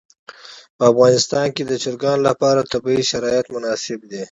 [0.77, 4.19] په افغانستان کې د چرګان لپاره طبیعي شرایط مناسب دي.